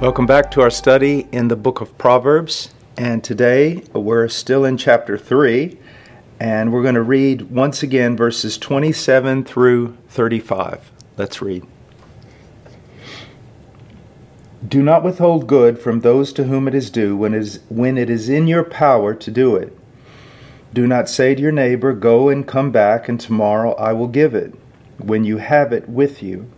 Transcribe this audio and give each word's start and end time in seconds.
Welcome 0.00 0.26
back 0.26 0.52
to 0.52 0.60
our 0.60 0.70
study 0.70 1.26
in 1.32 1.48
the 1.48 1.56
book 1.56 1.80
of 1.80 1.98
Proverbs. 1.98 2.72
And 2.96 3.24
today 3.24 3.82
we're 3.92 4.28
still 4.28 4.64
in 4.64 4.76
chapter 4.76 5.18
3, 5.18 5.76
and 6.38 6.72
we're 6.72 6.84
going 6.84 6.94
to 6.94 7.02
read 7.02 7.50
once 7.50 7.82
again 7.82 8.16
verses 8.16 8.58
27 8.58 9.42
through 9.42 9.96
35. 10.06 10.92
Let's 11.16 11.42
read. 11.42 11.66
Do 14.68 14.84
not 14.84 15.02
withhold 15.02 15.48
good 15.48 15.80
from 15.80 16.02
those 16.02 16.32
to 16.34 16.44
whom 16.44 16.68
it 16.68 16.76
is 16.76 16.90
due 16.90 17.16
when 17.16 17.34
it 17.34 17.38
is, 17.38 17.60
when 17.68 17.98
it 17.98 18.08
is 18.08 18.28
in 18.28 18.46
your 18.46 18.62
power 18.62 19.14
to 19.14 19.30
do 19.32 19.56
it. 19.56 19.76
Do 20.72 20.86
not 20.86 21.08
say 21.08 21.34
to 21.34 21.42
your 21.42 21.50
neighbor, 21.50 21.92
Go 21.92 22.28
and 22.28 22.46
come 22.46 22.70
back, 22.70 23.08
and 23.08 23.18
tomorrow 23.18 23.74
I 23.74 23.94
will 23.94 24.06
give 24.06 24.36
it, 24.36 24.54
when 24.98 25.24
you 25.24 25.38
have 25.38 25.72
it 25.72 25.88
with 25.88 26.22
you. 26.22 26.48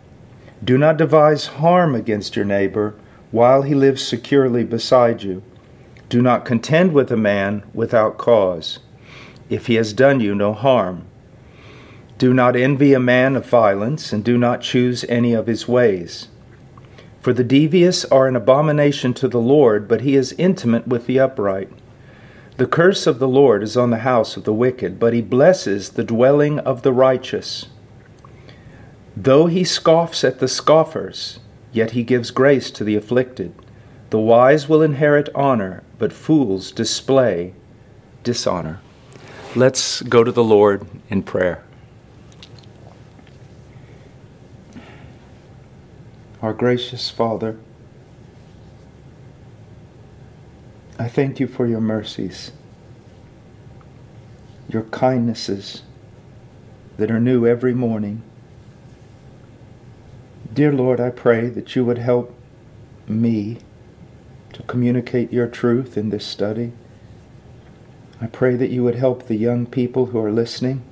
Do 0.62 0.76
not 0.76 0.98
devise 0.98 1.46
harm 1.46 1.94
against 1.94 2.36
your 2.36 2.44
neighbor 2.44 2.96
while 3.30 3.62
he 3.62 3.74
lives 3.74 4.02
securely 4.02 4.64
beside 4.64 5.22
you. 5.22 5.42
Do 6.08 6.20
not 6.20 6.44
contend 6.44 6.92
with 6.92 7.10
a 7.12 7.16
man 7.16 7.62
without 7.72 8.18
cause, 8.18 8.80
if 9.48 9.66
he 9.66 9.76
has 9.76 9.92
done 9.92 10.20
you 10.20 10.34
no 10.34 10.52
harm. 10.52 11.06
Do 12.18 12.34
not 12.34 12.56
envy 12.56 12.92
a 12.92 13.00
man 13.00 13.36
of 13.36 13.46
violence, 13.46 14.12
and 14.12 14.24
do 14.24 14.36
not 14.36 14.60
choose 14.60 15.04
any 15.08 15.32
of 15.32 15.46
his 15.46 15.66
ways. 15.66 16.28
For 17.20 17.32
the 17.32 17.44
devious 17.44 18.04
are 18.06 18.26
an 18.26 18.36
abomination 18.36 19.14
to 19.14 19.28
the 19.28 19.40
Lord, 19.40 19.86
but 19.86 20.00
he 20.00 20.16
is 20.16 20.34
intimate 20.36 20.88
with 20.88 21.06
the 21.06 21.20
upright. 21.20 21.70
The 22.56 22.66
curse 22.66 23.06
of 23.06 23.18
the 23.18 23.28
Lord 23.28 23.62
is 23.62 23.76
on 23.76 23.90
the 23.90 23.98
house 23.98 24.36
of 24.36 24.44
the 24.44 24.52
wicked, 24.52 24.98
but 24.98 25.12
he 25.12 25.22
blesses 25.22 25.90
the 25.90 26.04
dwelling 26.04 26.58
of 26.58 26.82
the 26.82 26.92
righteous. 26.92 27.66
Though 29.16 29.46
he 29.46 29.64
scoffs 29.64 30.24
at 30.24 30.40
the 30.40 30.48
scoffers, 30.48 31.40
Yet 31.72 31.92
he 31.92 32.02
gives 32.02 32.30
grace 32.30 32.70
to 32.72 32.84
the 32.84 32.96
afflicted. 32.96 33.54
The 34.10 34.18
wise 34.18 34.68
will 34.68 34.82
inherit 34.82 35.28
honor, 35.34 35.82
but 35.98 36.12
fools 36.12 36.72
display 36.72 37.54
dishonor. 38.24 38.80
Let's 39.54 40.02
go 40.02 40.24
to 40.24 40.32
the 40.32 40.44
Lord 40.44 40.86
in 41.08 41.22
prayer. 41.22 41.64
Our 46.42 46.52
gracious 46.52 47.10
Father, 47.10 47.58
I 50.98 51.08
thank 51.08 51.38
you 51.38 51.46
for 51.46 51.66
your 51.66 51.80
mercies, 51.80 52.52
your 54.68 54.84
kindnesses 54.84 55.82
that 56.96 57.10
are 57.10 57.20
new 57.20 57.46
every 57.46 57.74
morning. 57.74 58.22
Dear 60.52 60.72
Lord, 60.72 60.98
I 60.98 61.10
pray 61.10 61.48
that 61.48 61.76
you 61.76 61.84
would 61.84 61.98
help 61.98 62.34
me 63.06 63.58
to 64.52 64.62
communicate 64.64 65.32
your 65.32 65.46
truth 65.46 65.96
in 65.96 66.10
this 66.10 66.26
study. 66.26 66.72
I 68.20 68.26
pray 68.26 68.56
that 68.56 68.70
you 68.70 68.82
would 68.82 68.96
help 68.96 69.26
the 69.26 69.36
young 69.36 69.64
people 69.64 70.06
who 70.06 70.18
are 70.18 70.32
listening. 70.32 70.82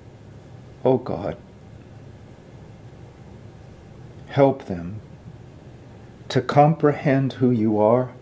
Oh 0.84 0.98
God, 0.98 1.36
help 4.28 4.66
them 4.66 5.00
to 6.28 6.40
comprehend 6.40 7.34
who 7.34 7.50
you 7.50 7.78
are, 7.80 8.12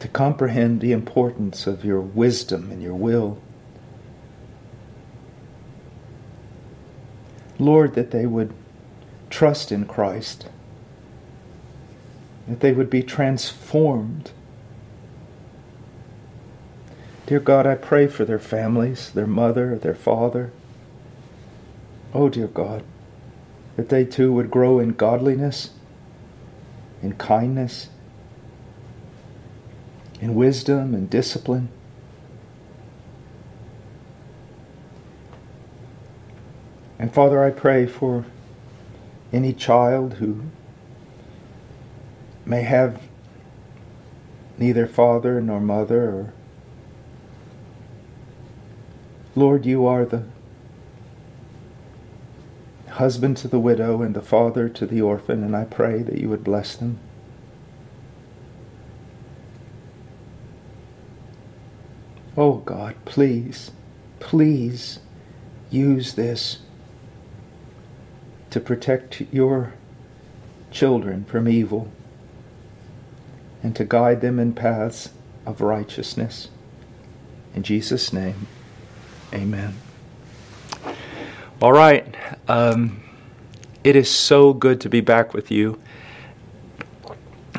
to 0.00 0.08
comprehend 0.08 0.80
the 0.80 0.92
importance 0.92 1.66
of 1.66 1.82
your 1.82 2.00
wisdom 2.00 2.70
and 2.70 2.82
your 2.82 2.94
will. 2.94 3.40
Lord, 7.62 7.94
that 7.94 8.10
they 8.10 8.26
would 8.26 8.52
trust 9.30 9.72
in 9.72 9.86
Christ, 9.86 10.48
that 12.46 12.60
they 12.60 12.72
would 12.72 12.90
be 12.90 13.02
transformed. 13.02 14.32
Dear 17.26 17.40
God, 17.40 17.66
I 17.66 17.76
pray 17.76 18.08
for 18.08 18.24
their 18.24 18.38
families, 18.38 19.10
their 19.10 19.26
mother, 19.26 19.78
their 19.78 19.94
father. 19.94 20.52
Oh, 22.12 22.28
dear 22.28 22.48
God, 22.48 22.82
that 23.76 23.88
they 23.88 24.04
too 24.04 24.32
would 24.32 24.50
grow 24.50 24.78
in 24.78 24.90
godliness, 24.90 25.70
in 27.00 27.14
kindness, 27.14 27.88
in 30.20 30.34
wisdom 30.34 30.94
and 30.94 31.08
discipline. 31.08 31.68
And 37.02 37.12
Father, 37.12 37.42
I 37.42 37.50
pray 37.50 37.84
for 37.84 38.26
any 39.32 39.52
child 39.52 40.14
who 40.14 40.42
may 42.46 42.62
have 42.62 43.02
neither 44.56 44.86
father 44.86 45.40
nor 45.40 45.58
mother 45.58 46.04
or 46.04 46.32
Lord, 49.34 49.66
you 49.66 49.84
are 49.84 50.04
the 50.04 50.22
husband 52.88 53.36
to 53.38 53.48
the 53.48 53.58
widow 53.58 54.00
and 54.02 54.14
the 54.14 54.22
father 54.22 54.68
to 54.68 54.86
the 54.86 55.00
orphan, 55.00 55.42
and 55.42 55.56
I 55.56 55.64
pray 55.64 56.02
that 56.02 56.18
you 56.18 56.28
would 56.28 56.44
bless 56.44 56.76
them. 56.76 57.00
Oh 62.36 62.58
God, 62.58 62.94
please, 63.04 63.72
please 64.20 65.00
use 65.68 66.14
this 66.14 66.60
to 68.52 68.60
protect 68.60 69.22
your 69.32 69.72
children 70.70 71.24
from 71.24 71.48
evil 71.48 71.90
and 73.62 73.74
to 73.74 73.84
guide 73.84 74.20
them 74.20 74.38
in 74.38 74.52
paths 74.52 75.08
of 75.46 75.62
righteousness. 75.62 76.48
In 77.54 77.62
Jesus' 77.62 78.12
name, 78.12 78.46
amen. 79.32 79.74
All 81.62 81.72
right. 81.72 82.14
Um, 82.46 83.02
it 83.84 83.96
is 83.96 84.10
so 84.10 84.52
good 84.52 84.82
to 84.82 84.90
be 84.90 85.00
back 85.00 85.32
with 85.32 85.50
you. 85.50 85.80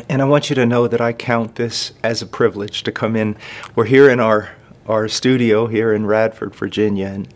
And 0.10 0.22
I 0.22 0.26
want 0.26 0.50
you 0.52 0.56
to 0.56 0.66
know 0.66 0.88
that 0.88 1.02
I 1.02 1.12
count 1.12 1.56
this 1.56 1.94
as 2.04 2.22
a 2.22 2.28
privilege 2.28 2.84
to 2.84 2.92
come 2.92 3.16
in. 3.16 3.36
We're 3.76 3.86
here 3.86 4.12
in 4.12 4.20
our, 4.20 4.52
our 4.88 5.08
studio 5.08 5.66
here 5.66 5.92
in 5.92 6.06
Radford, 6.06 6.54
Virginia, 6.54 7.08
and 7.08 7.28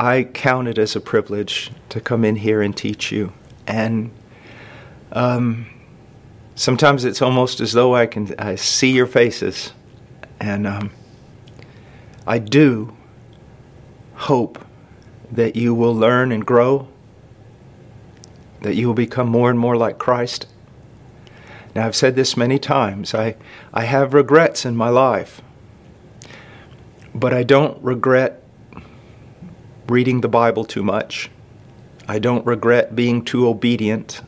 I 0.00 0.24
count 0.24 0.66
it 0.66 0.78
as 0.78 0.96
a 0.96 1.00
privilege 1.00 1.70
to 1.90 2.00
come 2.00 2.24
in 2.24 2.36
here 2.36 2.62
and 2.62 2.74
teach 2.74 3.12
you. 3.12 3.34
And 3.66 4.10
um, 5.12 5.66
sometimes 6.54 7.04
it's 7.04 7.20
almost 7.20 7.60
as 7.60 7.72
though 7.72 7.94
I 7.94 8.06
can 8.06 8.34
I 8.38 8.54
see 8.54 8.92
your 8.92 9.06
faces, 9.06 9.74
and 10.40 10.66
um, 10.66 10.90
I 12.26 12.38
do 12.38 12.96
hope 14.14 14.64
that 15.30 15.54
you 15.54 15.74
will 15.74 15.94
learn 15.94 16.32
and 16.32 16.46
grow, 16.46 16.88
that 18.62 18.76
you 18.76 18.86
will 18.86 18.94
become 18.94 19.28
more 19.28 19.50
and 19.50 19.58
more 19.58 19.76
like 19.76 19.98
Christ. 19.98 20.46
Now, 21.74 21.86
I've 21.86 21.94
said 21.94 22.16
this 22.16 22.38
many 22.38 22.58
times. 22.58 23.12
I, 23.14 23.36
I 23.74 23.82
have 23.82 24.14
regrets 24.14 24.64
in 24.64 24.76
my 24.76 24.88
life, 24.88 25.42
but 27.14 27.34
I 27.34 27.42
don't 27.42 27.78
regret 27.82 28.39
reading 29.90 30.20
the 30.20 30.28
Bible 30.28 30.64
too 30.64 30.84
much. 30.84 31.30
I 32.06 32.20
don't 32.20 32.46
regret 32.46 32.94
being 32.94 33.24
too 33.24 33.48
obedient. 33.48 34.20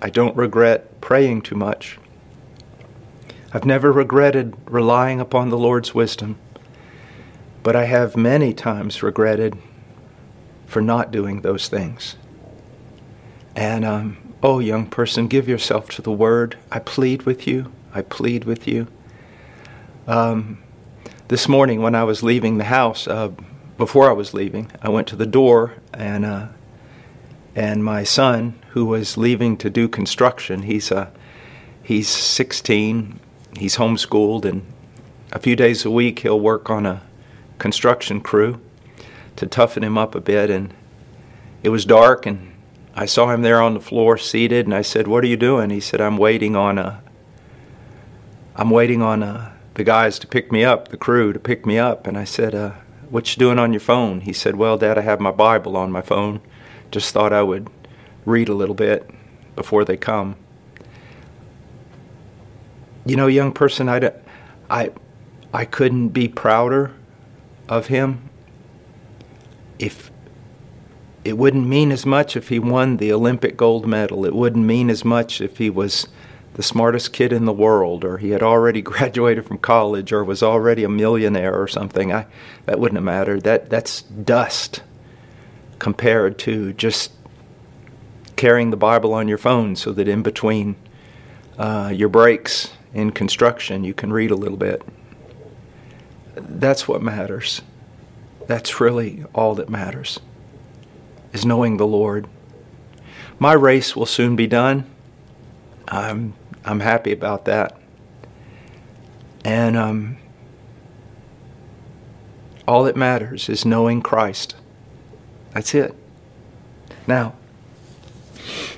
I 0.00 0.08
don't 0.08 0.36
regret 0.36 1.00
praying 1.00 1.42
too 1.42 1.56
much. 1.56 1.98
I've 3.52 3.64
never 3.64 3.90
regretted 3.90 4.54
relying 4.66 5.20
upon 5.20 5.48
the 5.48 5.58
Lord's 5.58 5.94
wisdom, 5.94 6.38
but 7.64 7.74
I 7.74 7.86
have 7.86 8.16
many 8.16 8.54
times 8.54 9.02
regretted 9.02 9.58
for 10.66 10.80
not 10.80 11.10
doing 11.10 11.40
those 11.40 11.68
things. 11.68 12.14
And, 13.56 13.84
um, 13.84 14.16
oh, 14.44 14.60
young 14.60 14.86
person, 14.86 15.26
give 15.26 15.48
yourself 15.48 15.88
to 15.90 16.02
the 16.02 16.12
Word. 16.12 16.56
I 16.70 16.78
plead 16.78 17.22
with 17.22 17.48
you. 17.48 17.72
I 17.92 18.02
plead 18.02 18.44
with 18.44 18.68
you. 18.68 18.86
Um, 20.06 20.58
this 21.28 21.48
morning, 21.48 21.80
when 21.82 21.94
I 21.96 22.04
was 22.04 22.22
leaving 22.22 22.58
the 22.58 22.64
house, 22.64 23.08
uh, 23.08 23.30
before 23.76 24.08
I 24.08 24.12
was 24.12 24.34
leaving, 24.34 24.70
I 24.82 24.88
went 24.88 25.08
to 25.08 25.16
the 25.16 25.26
door 25.26 25.74
and 25.92 26.24
uh, 26.24 26.46
And 27.56 27.84
my 27.84 28.02
son, 28.02 28.58
who 28.70 28.84
was 28.84 29.16
leaving 29.16 29.56
to 29.58 29.70
do 29.70 29.88
construction, 29.88 30.62
he's 30.62 30.90
a 30.90 31.12
he's 31.82 32.08
16. 32.08 33.20
He's 33.58 33.76
homeschooled, 33.76 34.44
and 34.44 34.64
a 35.30 35.38
few 35.38 35.54
days 35.54 35.84
a 35.84 35.90
week 35.90 36.20
he'll 36.20 36.40
work 36.40 36.68
on 36.68 36.86
a 36.86 37.02
construction 37.58 38.20
crew 38.20 38.60
to 39.36 39.46
toughen 39.46 39.84
him 39.84 39.96
up 39.96 40.16
a 40.16 40.20
bit. 40.20 40.50
And 40.50 40.74
it 41.62 41.68
was 41.68 41.84
dark, 41.84 42.26
and 42.26 42.52
I 42.96 43.06
saw 43.06 43.32
him 43.32 43.42
there 43.42 43.62
on 43.62 43.74
the 43.74 43.80
floor 43.80 44.18
seated, 44.18 44.66
and 44.66 44.74
I 44.74 44.82
said, 44.82 45.06
"What 45.06 45.22
are 45.22 45.28
you 45.28 45.36
doing?" 45.36 45.70
He 45.70 45.80
said, 45.80 46.00
"I'm 46.00 46.18
waiting 46.18 46.56
on 46.56 46.78
a. 46.78 47.00
I'm 48.56 48.70
waiting 48.70 49.02
on 49.02 49.22
a, 49.22 49.52
the 49.74 49.84
guys 49.84 50.18
to 50.20 50.26
pick 50.26 50.50
me 50.50 50.64
up, 50.64 50.88
the 50.88 50.96
crew 50.96 51.32
to 51.32 51.38
pick 51.38 51.64
me 51.66 51.78
up." 51.78 52.08
And 52.08 52.18
I 52.18 52.24
said, 52.24 52.54
uh, 52.54 52.72
"What 53.10 53.34
you 53.34 53.38
doing 53.38 53.58
on 53.58 53.72
your 53.72 53.80
phone?" 53.80 54.20
He 54.20 54.32
said, 54.32 54.56
"Well, 54.56 54.76
Dad, 54.76 54.98
I 54.98 55.02
have 55.02 55.20
my 55.20 55.30
Bible 55.30 55.76
on 55.76 55.92
my 55.92 56.02
phone. 56.02 56.40
Just 56.90 57.12
thought 57.12 57.32
I 57.32 57.42
would 57.42 57.68
read 58.24 58.48
a 58.48 58.54
little 58.54 58.74
bit 58.74 59.08
before 59.56 59.84
they 59.84 59.96
come." 59.96 60.36
You 63.06 63.16
know, 63.16 63.26
young 63.26 63.52
person, 63.52 63.88
I, 63.88 64.12
I, 64.70 64.90
I 65.52 65.64
couldn't 65.64 66.08
be 66.08 66.26
prouder 66.26 66.92
of 67.68 67.88
him 67.88 68.30
if 69.78 70.10
it 71.24 71.38
wouldn't 71.38 71.66
mean 71.66 71.90
as 71.90 72.04
much 72.04 72.36
if 72.36 72.48
he 72.48 72.58
won 72.58 72.98
the 72.98 73.12
Olympic 73.12 73.56
gold 73.56 73.86
medal. 73.86 74.24
It 74.24 74.34
wouldn't 74.34 74.64
mean 74.64 74.90
as 74.90 75.04
much 75.04 75.40
if 75.40 75.58
he 75.58 75.70
was 75.70 76.08
the 76.54 76.62
smartest 76.62 77.12
kid 77.12 77.32
in 77.32 77.44
the 77.44 77.52
world 77.52 78.04
or 78.04 78.18
he 78.18 78.30
had 78.30 78.42
already 78.42 78.82
graduated 78.92 79.46
from 79.46 79.58
college 79.58 80.12
or 80.12 80.24
was 80.24 80.42
already 80.42 80.84
a 80.84 80.88
millionaire 80.88 81.60
or 81.60 81.68
something. 81.68 82.12
I, 82.12 82.26
that 82.66 82.78
wouldn't 82.78 82.96
have 82.96 83.04
mattered. 83.04 83.42
That, 83.42 83.70
that's 83.70 84.02
dust 84.02 84.82
compared 85.78 86.38
to 86.38 86.72
just 86.72 87.12
carrying 88.36 88.70
the 88.70 88.76
Bible 88.76 89.12
on 89.14 89.28
your 89.28 89.38
phone 89.38 89.76
so 89.76 89.92
that 89.92 90.08
in 90.08 90.22
between 90.22 90.76
uh, 91.58 91.92
your 91.94 92.08
breaks 92.08 92.72
in 92.92 93.10
construction 93.10 93.84
you 93.84 93.94
can 93.94 94.12
read 94.12 94.30
a 94.30 94.36
little 94.36 94.56
bit. 94.56 94.82
That's 96.34 96.88
what 96.88 97.02
matters. 97.02 97.62
That's 98.46 98.80
really 98.80 99.24
all 99.34 99.54
that 99.54 99.68
matters 99.68 100.20
is 101.34 101.44
knowing 101.44 101.76
the 101.76 101.86
Lord. 101.86 102.26
My 103.38 103.52
race 103.52 103.94
will 103.94 104.06
soon 104.06 104.36
be 104.36 104.46
done. 104.46 104.88
I'm, 105.88 106.32
I'm 106.64 106.80
happy 106.80 107.12
about 107.12 107.44
that. 107.44 107.78
And 109.44 109.76
um, 109.76 110.16
all 112.66 112.84
that 112.84 112.96
matters 112.96 113.48
is 113.48 113.64
knowing 113.64 114.00
Christ. 114.00 114.56
That's 115.52 115.74
it. 115.74 115.94
Now, 117.06 117.34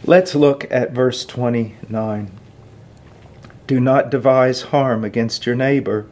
let's 0.05 0.35
look 0.35 0.67
at 0.71 0.93
verse 0.93 1.25
29. 1.25 2.31
Do 3.67 3.81
not 3.81 4.11
devise 4.11 4.63
harm 4.63 5.05
against 5.05 5.47
your 5.47 5.55
neighbor 5.55 6.07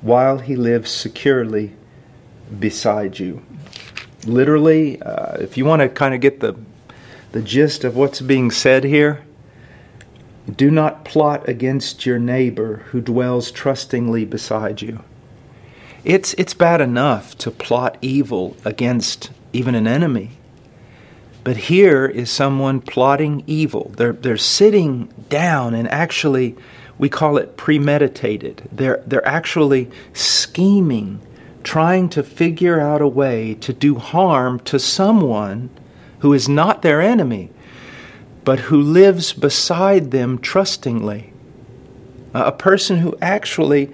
while 0.00 0.38
he 0.38 0.56
lives 0.56 0.90
securely 0.90 1.74
beside 2.58 3.18
you 3.18 3.44
literally, 4.26 5.00
uh, 5.02 5.34
if 5.38 5.56
you 5.56 5.64
want 5.64 5.82
to 5.82 5.88
kind 5.88 6.14
of 6.14 6.20
get 6.20 6.40
the, 6.40 6.56
the 7.32 7.42
gist 7.42 7.84
of 7.84 7.96
what's 7.96 8.20
being 8.20 8.50
said 8.50 8.84
here, 8.84 9.24
do 10.56 10.70
not 10.70 11.04
plot 11.04 11.48
against 11.48 12.06
your 12.06 12.18
neighbor 12.18 12.76
who 12.90 13.00
dwells 13.00 13.50
trustingly 13.50 14.24
beside 14.24 14.82
you. 14.82 15.02
It's, 16.04 16.34
it's 16.34 16.54
bad 16.54 16.80
enough 16.80 17.36
to 17.38 17.50
plot 17.50 17.98
evil 18.00 18.56
against 18.64 19.30
even 19.52 19.74
an 19.74 19.86
enemy. 19.86 20.30
But 21.44 21.56
here 21.56 22.06
is 22.06 22.30
someone 22.30 22.80
plotting 22.80 23.44
evil. 23.46 23.92
They're, 23.96 24.12
they're 24.12 24.36
sitting 24.36 25.12
down 25.28 25.74
and 25.74 25.88
actually, 25.88 26.56
we 26.98 27.08
call 27.08 27.36
it 27.36 27.56
premeditated. 27.56 28.68
They're, 28.72 29.02
they're 29.06 29.26
actually 29.26 29.90
scheming 30.12 31.20
trying 31.62 32.08
to 32.10 32.22
figure 32.22 32.80
out 32.80 33.02
a 33.02 33.08
way 33.08 33.54
to 33.54 33.72
do 33.72 33.96
harm 33.96 34.60
to 34.60 34.78
someone 34.78 35.70
who 36.20 36.32
is 36.32 36.48
not 36.48 36.82
their 36.82 37.00
enemy, 37.00 37.50
but 38.44 38.60
who 38.60 38.80
lives 38.80 39.32
beside 39.32 40.10
them 40.10 40.38
trustingly. 40.38 41.32
A 42.32 42.52
person 42.52 42.98
who 42.98 43.16
actually 43.20 43.92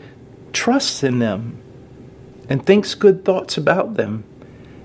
trusts 0.52 1.02
in 1.02 1.18
them 1.18 1.60
and 2.48 2.64
thinks 2.64 2.94
good 2.94 3.24
thoughts 3.24 3.56
about 3.56 3.94
them. 3.94 4.24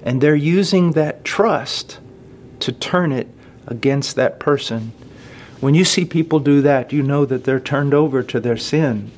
And 0.04 0.20
they're 0.20 0.36
using 0.36 0.94
that 0.94 1.24
trust 1.24 2.00
to 2.60 2.72
turn 2.72 3.12
it 3.12 3.28
against 3.68 4.16
that 4.16 4.40
person. 4.40 4.94
When 5.60 5.76
you 5.76 5.86
see 5.86 6.06
people 6.06 6.40
do 6.40 6.62
that, 6.62 6.92
you 6.92 7.04
know 7.04 7.26
that 7.26 7.44
they're 7.44 7.60
turned 7.60 7.94
over 7.94 8.24
to 8.24 8.40
their 8.40 8.58
sin 8.58 9.12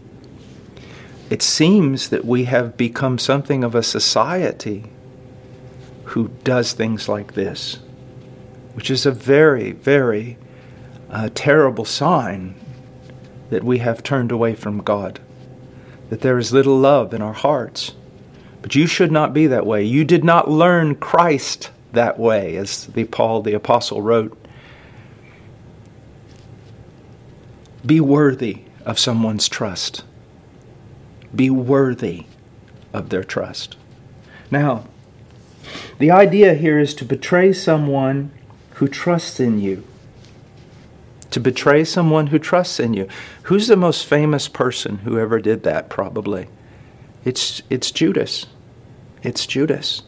it 1.34 1.42
seems 1.42 2.10
that 2.10 2.26
we 2.26 2.44
have 2.44 2.78
become 2.78 3.18
something 3.18 3.64
of 3.64 3.74
a 3.74 3.82
society 3.82 4.84
who 6.04 6.28
does 6.44 6.74
things 6.74 7.10
like 7.10 7.34
this, 7.34 7.80
which 8.74 8.90
is 8.90 9.06
a 9.06 9.12
very, 9.12 9.72
very 9.72 10.38
uh, 11.10 11.30
terrible 11.34 11.86
sign 11.86 12.56
that 13.50 13.64
we 13.64 13.80
have 13.80 14.04
turned 14.04 14.32
away 14.32 14.56
from 14.56 14.82
God, 14.82 15.20
that 16.10 16.22
there 16.22 16.38
is 16.38 16.52
little 16.54 16.78
love 16.78 17.14
in 17.14 17.22
our 17.22 17.34
hearts. 17.34 17.94
But 18.62 18.76
you 18.76 18.88
should 18.88 19.12
not 19.12 19.34
be 19.34 19.48
that 19.48 19.66
way. 19.66 19.84
You 19.84 20.06
did 20.06 20.24
not 20.24 20.50
learn 20.50 20.96
Christ 20.96 21.70
that 21.92 22.18
way, 22.18 22.56
as 22.56 22.88
the 22.88 23.04
Paul 23.04 23.42
the 23.42 23.54
apostle 23.54 24.02
wrote. 24.02 24.38
Be 27.86 28.00
worthy 28.00 28.62
of 28.86 28.98
someone's 28.98 29.50
trust 29.50 30.04
be 31.36 31.50
worthy 31.50 32.26
of 32.92 33.10
their 33.10 33.24
trust. 33.24 33.76
Now, 34.52 34.86
the 35.98 36.12
idea 36.12 36.54
here 36.54 36.80
is 36.80 36.94
to 36.96 37.06
betray 37.06 37.54
someone 37.54 38.32
who 38.84 38.90
trusts 38.90 39.40
in 39.40 39.62
you. 39.62 39.82
To 41.32 41.40
betray 41.40 41.86
someone 41.86 42.28
who 42.28 42.38
trusts 42.38 42.82
in 42.82 42.94
you. 42.94 43.08
Who's 43.44 43.68
the 43.68 43.78
most 43.78 44.06
famous 44.06 44.50
person 44.50 44.98
who 45.00 45.18
ever 45.18 45.40
did 45.40 45.64
that, 45.64 45.90
probably? 45.90 46.50
It's, 47.24 47.62
it's 47.70 47.92
Judas. 47.92 48.46
It's 49.22 49.46
Judas. 49.48 50.02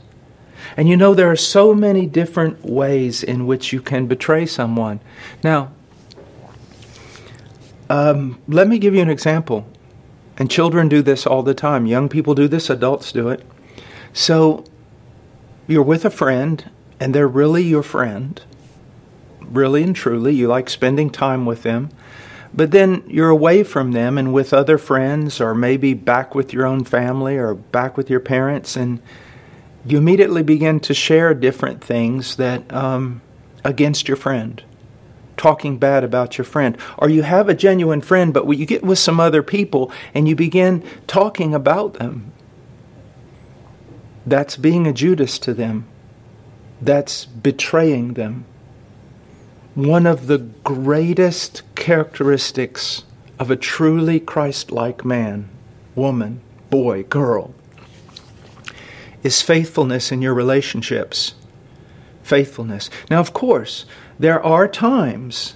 And 0.76 0.90
you 0.90 0.98
know, 0.98 1.14
there 1.14 1.32
are 1.32 1.38
so 1.38 1.74
many 1.74 2.06
different 2.06 2.66
ways 2.66 3.24
in 3.24 3.48
which 3.48 3.72
you 3.72 3.82
can 3.82 4.08
betray 4.08 4.46
someone. 4.46 5.00
Now, 5.42 5.72
um, 7.90 8.42
let 8.46 8.68
me 8.68 8.78
give 8.78 8.94
you 8.94 9.02
an 9.02 9.10
example. 9.10 9.66
And 10.38 10.52
children 10.52 10.90
do 10.90 11.02
this 11.02 11.26
all 11.26 11.44
the 11.44 11.54
time. 11.54 11.86
Young 11.86 12.10
people 12.10 12.36
do 12.36 12.50
this, 12.50 12.70
adults 12.70 13.14
do 13.14 13.30
it. 13.30 13.42
So 14.12 14.66
you're 15.66 15.82
with 15.82 16.04
a 16.04 16.10
friend, 16.10 16.70
and 17.00 17.16
they're 17.16 17.26
really 17.26 17.64
your 17.64 17.84
friend, 17.84 18.42
really 19.52 19.84
and 19.84 19.96
truly. 19.96 20.34
You 20.34 20.48
like 20.48 20.70
spending 20.70 21.10
time 21.10 21.46
with 21.46 21.64
them. 21.64 21.90
But 22.54 22.72
then 22.72 23.04
you're 23.08 23.30
away 23.30 23.64
from 23.64 23.92
them 23.92 24.18
and 24.18 24.34
with 24.34 24.54
other 24.54 24.78
friends, 24.78 25.42
or 25.42 25.54
maybe 25.54 25.94
back 25.94 26.34
with 26.34 26.54
your 26.54 26.66
own 26.66 26.86
family 26.86 27.36
or 27.38 27.54
back 27.54 27.98
with 27.98 28.10
your 28.10 28.22
parents, 28.22 28.78
and 28.78 29.02
you 29.86 29.98
immediately 29.98 30.42
begin 30.42 30.80
to 30.82 30.94
share 30.94 31.34
different 31.34 31.84
things 31.84 32.38
that 32.38 32.72
um, 32.74 33.22
against 33.64 34.08
your 34.08 34.18
friend 34.18 34.64
talking 35.38 35.78
bad 35.78 36.04
about 36.04 36.38
your 36.38 36.46
friend. 36.46 36.78
Or 36.98 37.10
you 37.10 37.24
have 37.24 37.50
a 37.50 37.54
genuine 37.54 38.02
friend, 38.02 38.34
but 38.34 38.48
you 38.48 38.66
get 38.66 38.84
with 38.84 39.00
some 39.00 39.20
other 39.20 39.44
people 39.44 39.92
and 40.14 40.28
you 40.28 40.36
begin 40.36 40.84
talking 41.08 41.54
about 41.54 41.96
them. 41.96 42.32
That's 44.26 44.58
being 44.58 44.88
a 44.88 44.94
Judas 44.94 45.38
to 45.40 45.54
them. 45.54 45.86
That's 46.82 47.26
betraying 47.26 48.14
them. 48.14 48.46
One 49.76 50.06
of 50.06 50.28
the 50.28 50.38
greatest 50.38 51.64
characteristics 51.76 53.04
of 53.38 53.52
a 53.52 53.58
truly 53.58 54.22
Christ 54.22 54.72
like 54.72 55.04
man, 55.04 55.50
woman, 55.96 56.40
boy, 56.70 57.04
girl, 57.04 57.54
is 59.22 59.42
faithfulness 59.42 60.14
in 60.14 60.22
your 60.22 60.34
relationships. 60.34 61.34
Faithfulness. 62.24 62.90
Now, 63.10 63.20
of 63.20 63.34
course, 63.34 63.86
there 64.18 64.42
are 64.42 64.70
times 64.70 65.56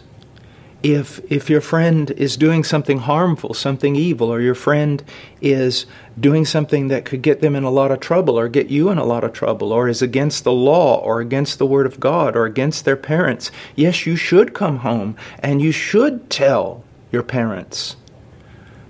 if 0.81 1.19
if 1.31 1.49
your 1.49 1.61
friend 1.61 2.11
is 2.11 2.37
doing 2.37 2.63
something 2.63 2.99
harmful, 2.99 3.53
something 3.53 3.95
evil, 3.95 4.31
or 4.31 4.39
your 4.39 4.55
friend 4.55 5.03
is 5.41 5.85
doing 6.19 6.45
something 6.45 6.87
that 6.87 7.05
could 7.05 7.21
get 7.21 7.41
them 7.41 7.55
in 7.55 7.63
a 7.63 7.69
lot 7.69 7.91
of 7.91 7.99
trouble 7.99 8.39
or 8.39 8.47
get 8.47 8.69
you 8.69 8.89
in 8.89 8.97
a 8.97 9.05
lot 9.05 9.23
of 9.23 9.33
trouble 9.33 9.73
or 9.73 9.89
is 9.89 10.01
against 10.01 10.43
the 10.43 10.51
law 10.51 10.97
or 10.99 11.19
against 11.19 11.59
the 11.59 11.65
word 11.65 11.85
of 11.85 11.99
God 11.99 12.35
or 12.35 12.45
against 12.45 12.85
their 12.85 12.95
parents, 12.95 13.51
yes, 13.75 14.05
you 14.05 14.15
should 14.15 14.53
come 14.53 14.79
home 14.79 15.15
and 15.39 15.61
you 15.61 15.71
should 15.71 16.29
tell 16.29 16.83
your 17.11 17.23
parents. 17.23 17.95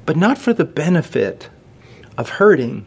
But 0.06 0.18
not 0.18 0.38
for 0.38 0.54
the 0.54 0.66
benefit 0.66 1.50
of 2.18 2.30
hurting 2.30 2.86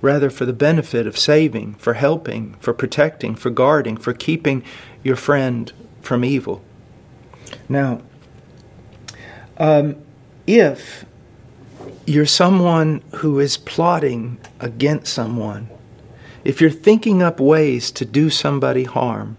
rather 0.00 0.30
for 0.30 0.46
the 0.46 0.52
benefit 0.52 1.06
of 1.06 1.18
saving, 1.18 1.74
for 1.74 1.94
helping, 1.94 2.54
for 2.54 2.72
protecting, 2.72 3.34
for 3.34 3.50
guarding, 3.50 3.96
for 3.96 4.12
keeping 4.12 4.64
your 5.02 5.16
friend 5.16 5.72
from 6.00 6.24
evil. 6.24 6.62
Now, 7.68 8.02
um, 9.56 9.96
if 10.46 11.04
you're 12.06 12.26
someone 12.26 13.02
who 13.16 13.38
is 13.38 13.56
plotting 13.56 14.38
against 14.58 15.12
someone, 15.12 15.68
if 16.44 16.60
you're 16.60 16.70
thinking 16.70 17.22
up 17.22 17.38
ways 17.38 17.90
to 17.92 18.04
do 18.04 18.30
somebody 18.30 18.84
harm, 18.84 19.36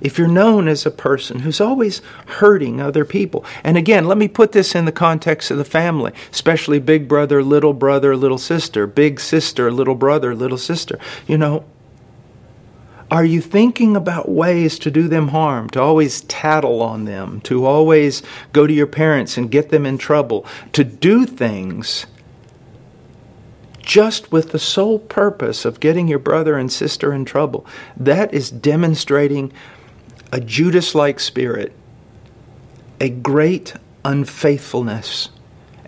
if 0.00 0.18
you're 0.18 0.28
known 0.28 0.68
as 0.68 0.86
a 0.86 0.90
person 0.90 1.40
who's 1.40 1.60
always 1.60 2.00
hurting 2.26 2.80
other 2.80 3.04
people, 3.04 3.44
and 3.64 3.76
again, 3.76 4.04
let 4.04 4.18
me 4.18 4.28
put 4.28 4.52
this 4.52 4.74
in 4.74 4.84
the 4.84 4.92
context 4.92 5.50
of 5.50 5.58
the 5.58 5.64
family, 5.64 6.12
especially 6.30 6.78
big 6.78 7.08
brother, 7.08 7.42
little 7.42 7.72
brother, 7.72 8.16
little 8.16 8.38
sister, 8.38 8.86
big 8.86 9.18
sister, 9.18 9.72
little 9.72 9.94
brother, 9.94 10.34
little 10.34 10.58
sister. 10.58 10.98
You 11.26 11.38
know, 11.38 11.64
are 13.10 13.24
you 13.24 13.40
thinking 13.40 13.96
about 13.96 14.28
ways 14.28 14.78
to 14.80 14.90
do 14.90 15.08
them 15.08 15.28
harm, 15.28 15.70
to 15.70 15.80
always 15.80 16.20
tattle 16.22 16.82
on 16.82 17.04
them, 17.04 17.40
to 17.42 17.64
always 17.64 18.22
go 18.52 18.66
to 18.66 18.72
your 18.72 18.86
parents 18.86 19.38
and 19.38 19.50
get 19.50 19.70
them 19.70 19.86
in 19.86 19.96
trouble, 19.96 20.44
to 20.72 20.84
do 20.84 21.24
things 21.24 22.06
just 23.80 24.30
with 24.30 24.50
the 24.50 24.58
sole 24.58 24.98
purpose 24.98 25.64
of 25.64 25.80
getting 25.80 26.06
your 26.06 26.18
brother 26.18 26.58
and 26.58 26.70
sister 26.70 27.12
in 27.14 27.24
trouble? 27.24 27.66
That 27.96 28.34
is 28.34 28.50
demonstrating 28.50 29.52
a 30.30 30.40
Judas 30.40 30.94
like 30.94 31.18
spirit, 31.18 31.72
a 33.00 33.08
great 33.08 33.72
unfaithfulness 34.04 35.30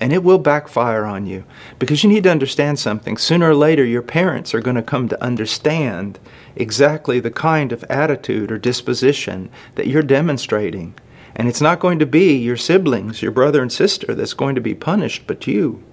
and 0.01 0.13
it 0.13 0.25
will 0.25 0.39
backfire 0.39 1.05
on 1.05 1.27
you 1.27 1.45
because 1.79 2.03
you 2.03 2.09
need 2.09 2.25
to 2.25 2.31
understand 2.31 2.79
something. 2.79 3.19
Sooner 3.19 3.51
or 3.51 3.55
later, 3.55 3.85
your 3.85 4.03
parents 4.03 4.55
are 4.55 4.61
going 4.61 4.77
to 4.77 4.83
come 4.83 5.09
to 5.09 5.23
understand 5.23 6.19
exactly 6.57 7.21
the 7.21 7.31
kind 7.31 7.71
of 7.71 7.85
attitude 7.85 8.51
or 8.51 8.59
disposition 8.59 9.51
that 9.75 9.87
you're 9.87 10.03
demonstrating. 10.03 10.95
And 11.37 11.49
it's 11.49 11.61
not 11.61 11.81
going 11.81 11.99
to 11.99 12.07
be 12.07 12.35
your 12.37 12.57
siblings, 12.57 13.23
your 13.23 13.31
brother 13.31 13.63
and 13.63 13.71
sister, 13.71 14.15
that's 14.15 14.35
going 14.35 14.55
to 14.55 14.61
be 14.61 14.75
punished, 14.75 15.27
but 15.27 15.47
you. 15.47 15.85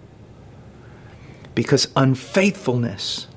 Because 1.53 1.89
unfaithfulness 1.95 3.27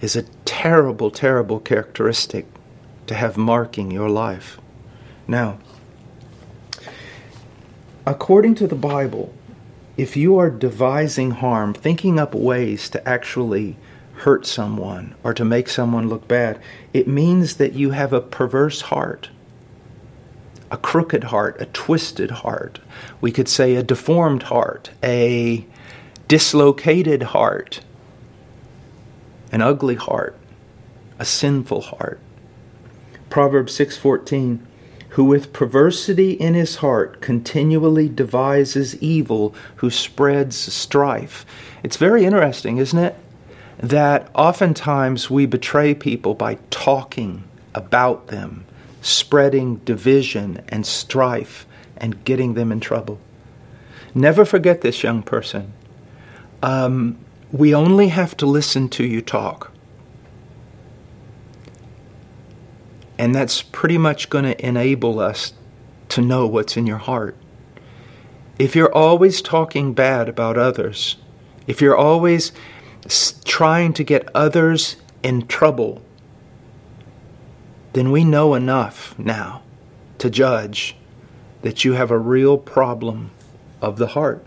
is 0.00 0.16
a 0.16 0.22
terrible, 0.44 1.10
terrible 1.10 1.60
characteristic 1.60 2.46
to 3.06 3.14
have 3.14 3.36
marking 3.36 3.90
your 3.90 4.08
life. 4.08 4.58
Now, 5.28 5.58
according 8.06 8.54
to 8.56 8.66
the 8.66 8.74
Bible, 8.74 9.34
if 10.00 10.16
you 10.16 10.38
are 10.38 10.48
devising 10.48 11.30
harm, 11.30 11.74
thinking 11.74 12.18
up 12.18 12.34
ways 12.34 12.88
to 12.88 13.06
actually 13.06 13.76
hurt 14.14 14.46
someone 14.46 15.14
or 15.22 15.34
to 15.34 15.44
make 15.44 15.68
someone 15.68 16.08
look 16.08 16.26
bad, 16.26 16.58
it 16.94 17.06
means 17.06 17.56
that 17.56 17.74
you 17.74 17.90
have 17.90 18.10
a 18.14 18.20
perverse 18.22 18.80
heart, 18.80 19.28
a 20.70 20.78
crooked 20.78 21.24
heart, 21.24 21.60
a 21.60 21.66
twisted 21.66 22.30
heart. 22.30 22.80
We 23.20 23.30
could 23.30 23.46
say 23.46 23.76
a 23.76 23.82
deformed 23.82 24.44
heart, 24.44 24.88
a 25.04 25.66
dislocated 26.28 27.22
heart, 27.22 27.82
an 29.52 29.60
ugly 29.60 29.96
heart, 29.96 30.34
a 31.18 31.26
sinful 31.26 31.82
heart. 31.82 32.20
Proverbs 33.28 33.74
6:14 33.74 34.60
who 35.10 35.24
with 35.24 35.52
perversity 35.52 36.32
in 36.32 36.54
his 36.54 36.76
heart 36.76 37.20
continually 37.20 38.08
devises 38.08 39.00
evil, 39.02 39.54
who 39.76 39.90
spreads 39.90 40.56
strife. 40.56 41.44
It's 41.82 41.96
very 41.96 42.24
interesting, 42.24 42.78
isn't 42.78 42.98
it? 42.98 43.16
That 43.78 44.30
oftentimes 44.34 45.28
we 45.30 45.46
betray 45.46 45.94
people 45.94 46.34
by 46.34 46.58
talking 46.70 47.44
about 47.74 48.28
them, 48.28 48.64
spreading 49.02 49.76
division 49.76 50.62
and 50.68 50.86
strife, 50.86 51.66
and 51.96 52.22
getting 52.24 52.54
them 52.54 52.70
in 52.70 52.80
trouble. 52.80 53.18
Never 54.14 54.44
forget 54.44 54.80
this, 54.80 55.02
young 55.02 55.22
person. 55.22 55.72
Um, 56.62 57.18
we 57.52 57.74
only 57.74 58.08
have 58.08 58.36
to 58.38 58.46
listen 58.46 58.88
to 58.90 59.04
you 59.04 59.22
talk. 59.22 59.69
And 63.20 63.34
that's 63.34 63.60
pretty 63.60 63.98
much 63.98 64.30
going 64.30 64.44
to 64.44 64.66
enable 64.66 65.20
us 65.20 65.52
to 66.08 66.22
know 66.22 66.46
what's 66.46 66.78
in 66.78 66.86
your 66.86 66.96
heart. 66.96 67.36
If 68.58 68.74
you're 68.74 68.94
always 68.94 69.42
talking 69.42 69.92
bad 69.92 70.26
about 70.26 70.56
others, 70.56 71.18
if 71.66 71.82
you're 71.82 71.98
always 71.98 72.50
trying 73.44 73.92
to 73.92 74.04
get 74.04 74.26
others 74.34 74.96
in 75.22 75.46
trouble, 75.48 76.00
then 77.92 78.10
we 78.10 78.24
know 78.24 78.54
enough 78.54 79.14
now 79.18 79.64
to 80.16 80.30
judge 80.30 80.96
that 81.60 81.84
you 81.84 81.92
have 81.92 82.10
a 82.10 82.18
real 82.18 82.56
problem 82.56 83.32
of 83.82 83.98
the 83.98 84.06
heart, 84.06 84.42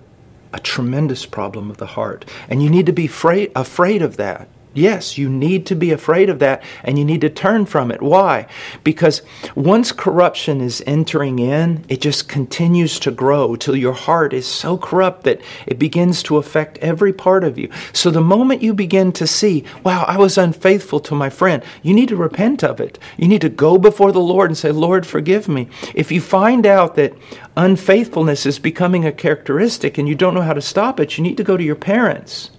a 0.52 0.60
tremendous 0.60 1.28
problem 1.28 1.70
of 1.70 1.78
the 1.78 1.94
heart. 1.94 2.26
And 2.50 2.64
you 2.64 2.72
need 2.72 2.88
to 2.88 2.92
be 2.92 3.06
afraid, 3.06 4.02
of 4.02 4.18
that. 4.18 4.48
Yes, 4.76 5.20
you 5.20 5.30
need 5.30 5.68
to 5.68 5.76
be 5.76 5.92
afraid 5.92 6.30
of 6.30 6.40
that 6.40 6.64
and 6.84 6.98
you 6.98 7.06
need 7.06 7.22
to 7.22 7.30
turn 7.30 7.68
from 7.68 7.92
it. 7.92 8.02
Why? 8.02 8.48
Because 8.84 9.22
once 9.54 9.92
corruption 9.92 10.62
is 10.62 10.82
entering 10.88 11.38
in, 11.38 11.86
it 11.90 12.02
just 12.02 12.28
continues 12.28 12.98
to 13.02 13.12
grow 13.12 13.56
till 13.56 13.76
your 13.76 13.94
heart 13.94 14.34
is 14.34 14.48
so 14.48 14.80
corrupt 14.80 15.26
that 15.26 15.42
it 15.68 15.78
begins 15.78 16.24
to 16.24 16.38
affect 16.38 16.80
every 16.80 17.14
part 17.14 17.44
of 17.44 17.60
you. 17.60 17.70
So 17.94 18.10
the 18.10 18.22
moment 18.22 18.64
you 18.64 18.74
begin 18.74 19.12
to 19.14 19.28
see, 19.28 19.64
wow, 19.84 20.06
I 20.08 20.18
was 20.18 20.40
unfaithful 20.40 21.00
to 21.02 21.14
my 21.14 21.30
friend, 21.30 21.64
you 21.84 21.94
need 21.94 22.10
to 22.10 22.16
repent 22.16 22.64
of 22.64 22.82
it. 22.82 22.98
You 23.16 23.28
need 23.28 23.42
to 23.42 23.50
go 23.50 23.78
before 23.78 24.12
the 24.12 24.20
Lord 24.20 24.50
and 24.50 24.58
say, 24.58 24.72
Lord, 24.72 25.06
forgive 25.06 25.48
me. 25.48 25.70
If 25.94 26.12
you 26.12 26.20
find 26.20 26.66
out 26.66 26.96
that 26.96 27.14
unfaithfulness 27.56 28.48
is 28.48 28.58
becoming 28.58 29.06
a 29.06 29.12
characteristic 29.12 30.00
and 30.00 30.10
you 30.10 30.16
don't 30.16 30.34
know 30.34 30.42
how 30.42 30.54
to 30.54 30.62
stop 30.62 31.00
it, 31.00 31.16
you 31.16 31.24
need 31.24 31.38
to 31.38 31.44
go 31.44 31.58
to 31.58 31.64
your 31.64 31.76
parents 31.76 32.50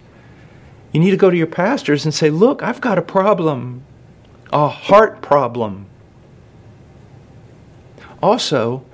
you 0.94 1.00
need 1.00 1.10
to 1.10 1.16
go 1.16 1.28
to 1.28 1.36
your 1.36 1.48
pastors 1.48 2.04
and 2.04 2.14
say, 2.14 2.30
Look, 2.30 2.62
I've 2.62 2.80
got 2.80 2.96
a 2.96 3.02
problem, 3.02 3.82
a 4.52 4.68
heart 4.68 5.20
problem. 5.20 5.86
Also, 8.22 8.84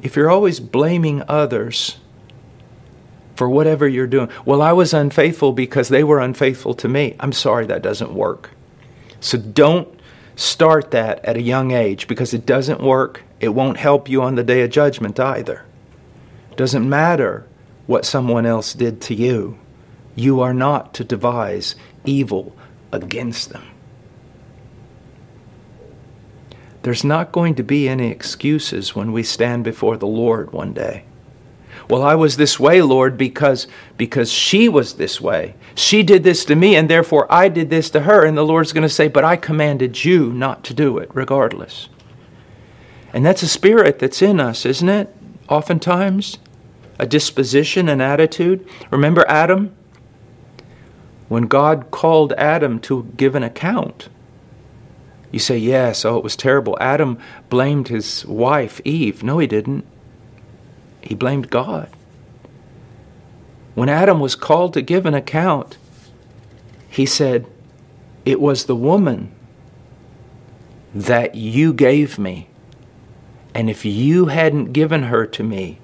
if 0.00 0.16
you're 0.16 0.30
always 0.30 0.60
blaming 0.60 1.22
others 1.28 1.98
for 3.34 3.50
whatever 3.50 3.86
you're 3.86 4.06
doing, 4.06 4.30
well, 4.46 4.62
I 4.62 4.72
was 4.72 4.94
unfaithful 4.94 5.52
because 5.52 5.88
they 5.88 6.04
were 6.04 6.20
unfaithful 6.20 6.72
to 6.74 6.88
me. 6.88 7.16
I'm 7.20 7.32
sorry, 7.32 7.66
that 7.66 7.82
doesn't 7.82 8.14
work. 8.14 8.50
So 9.18 9.36
don't 9.36 9.88
start 10.36 10.92
that 10.92 11.22
at 11.24 11.36
a 11.36 11.42
young 11.42 11.72
age 11.72 12.08
because 12.08 12.32
it 12.32 12.46
doesn't 12.46 12.80
work. 12.80 13.22
It 13.40 13.50
won't 13.50 13.76
help 13.76 14.08
you 14.08 14.22
on 14.22 14.36
the 14.36 14.44
day 14.44 14.62
of 14.62 14.70
judgment 14.70 15.18
either. 15.20 15.64
It 16.52 16.56
doesn't 16.56 16.88
matter 16.88 17.46
what 17.86 18.06
someone 18.06 18.46
else 18.46 18.72
did 18.72 19.00
to 19.02 19.14
you. 19.14 19.58
You 20.20 20.40
are 20.40 20.52
not 20.52 20.92
to 20.94 21.04
devise 21.04 21.76
evil 22.04 22.54
against 22.92 23.48
them. 23.48 23.64
There's 26.82 27.04
not 27.04 27.32
going 27.32 27.54
to 27.54 27.62
be 27.62 27.88
any 27.88 28.10
excuses 28.10 28.94
when 28.94 29.12
we 29.12 29.22
stand 29.22 29.64
before 29.64 29.96
the 29.96 30.06
Lord 30.06 30.52
one 30.52 30.74
day. 30.74 31.04
Well, 31.88 32.02
I 32.02 32.16
was 32.16 32.36
this 32.36 32.60
way, 32.60 32.82
Lord, 32.82 33.16
because 33.16 33.66
because 33.96 34.30
she 34.30 34.68
was 34.68 34.94
this 34.94 35.22
way. 35.22 35.54
She 35.74 36.02
did 36.02 36.22
this 36.22 36.44
to 36.44 36.54
me 36.54 36.76
and 36.76 36.90
therefore 36.90 37.26
I 37.32 37.48
did 37.48 37.70
this 37.70 37.88
to 37.90 38.00
her 38.00 38.26
and 38.26 38.36
the 38.36 38.44
Lord's 38.44 38.74
going 38.74 38.82
to 38.82 38.90
say, 38.90 39.08
"But 39.08 39.24
I 39.24 39.36
commanded 39.36 40.04
you 40.04 40.34
not 40.34 40.64
to 40.64 40.74
do 40.74 40.98
it 40.98 41.10
regardless." 41.14 41.88
And 43.14 43.24
that's 43.24 43.42
a 43.42 43.48
spirit 43.48 43.98
that's 43.98 44.20
in 44.20 44.38
us, 44.38 44.66
isn't 44.66 44.88
it? 44.88 45.16
Oftentimes, 45.48 46.36
a 46.98 47.06
disposition, 47.06 47.88
an 47.88 48.02
attitude. 48.02 48.68
Remember 48.90 49.24
Adam? 49.26 49.74
When 51.30 51.44
God 51.44 51.92
called 51.92 52.32
Adam 52.32 52.80
to 52.80 53.04
give 53.16 53.36
an 53.36 53.44
account. 53.44 54.08
You 55.30 55.38
say, 55.38 55.56
yes, 55.56 56.04
oh, 56.04 56.16
it 56.16 56.24
was 56.24 56.34
terrible. 56.34 56.76
Adam 56.80 57.18
blamed 57.48 57.86
his 57.86 58.26
wife, 58.26 58.80
Eve. 58.84 59.22
No, 59.22 59.38
he 59.38 59.46
didn't. 59.46 59.86
He 61.00 61.14
blamed 61.14 61.48
God. 61.48 61.88
When 63.76 63.88
Adam 63.88 64.18
was 64.18 64.34
called 64.34 64.74
to 64.74 64.82
give 64.82 65.06
an 65.06 65.14
account, 65.14 65.78
he 66.88 67.06
said, 67.06 67.46
It 68.24 68.40
was 68.40 68.64
the 68.64 68.74
woman 68.74 69.32
that 70.92 71.36
you 71.36 71.72
gave 71.72 72.18
me. 72.18 72.48
And 73.54 73.70
if 73.70 73.84
you 73.84 74.26
hadn't 74.26 74.72
given 74.72 75.04
her 75.04 75.26
to 75.26 75.44
me, 75.44 75.78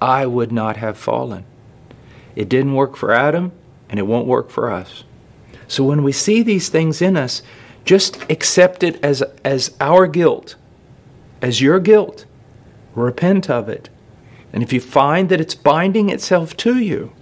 I 0.00 0.24
would 0.24 0.52
not 0.52 0.78
have 0.78 0.96
fallen. 0.96 1.44
It 2.34 2.48
didn't 2.48 2.74
work 2.74 2.96
for 2.96 3.12
Adam 3.12 3.52
and 3.88 3.98
it 3.98 4.06
won't 4.06 4.26
work 4.26 4.50
for 4.50 4.70
us. 4.70 5.04
So 5.68 5.84
when 5.84 6.02
we 6.02 6.12
see 6.12 6.42
these 6.42 6.68
things 6.68 7.02
in 7.02 7.16
us, 7.16 7.42
just 7.84 8.22
accept 8.30 8.82
it 8.82 9.02
as, 9.04 9.22
as 9.44 9.76
our 9.80 10.06
guilt, 10.06 10.56
as 11.40 11.60
your 11.60 11.80
guilt. 11.80 12.24
Repent 12.94 13.50
of 13.50 13.68
it. 13.68 13.88
And 14.52 14.62
if 14.62 14.72
you 14.72 14.80
find 14.80 15.28
that 15.28 15.40
it's 15.40 15.54
binding 15.54 16.08
itself 16.10 16.56
to 16.58 16.78
you, 16.78 17.12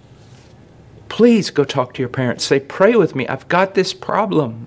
please 1.08 1.50
go 1.50 1.64
talk 1.64 1.94
to 1.94 2.02
your 2.02 2.08
parents. 2.08 2.44
Say, 2.44 2.60
pray 2.60 2.94
with 2.94 3.14
me. 3.14 3.26
I've 3.28 3.48
got 3.48 3.74
this 3.74 3.92
problem. 3.92 4.66